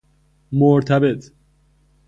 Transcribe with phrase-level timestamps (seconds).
[0.51, 1.31] مرتبط